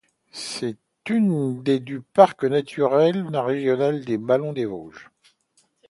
C'est 0.33 0.77
une 1.07 1.61
des 1.61 1.79
du 1.79 2.01
parc 2.01 2.43
naturel 2.45 3.27
régional 3.37 4.03
des 4.03 4.17
ballons 4.17 4.51
des 4.51 4.65
Vosges. 4.65 5.11